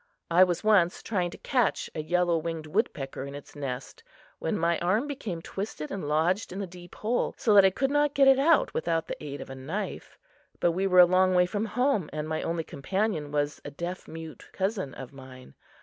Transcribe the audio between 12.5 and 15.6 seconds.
companion was a deaf mute cousin of mine.